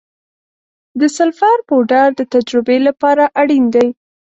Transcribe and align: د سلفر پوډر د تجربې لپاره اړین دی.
د 0.99 1.01
سلفر 1.17 1.57
پوډر 1.67 2.07
د 2.15 2.21
تجربې 2.33 2.77
لپاره 2.87 3.23
اړین 3.41 3.65
دی. 3.75 3.87